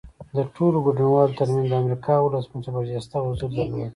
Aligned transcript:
د 0.35 0.37
ټولو 0.55 0.77
ګډونوالو 0.85 1.37
ترمنځ 1.39 1.67
د 1.69 1.73
امریکا 1.83 2.13
ولسمشر 2.21 2.71
برجسته 2.77 3.15
حضور 3.25 3.49
درلود 3.57 3.89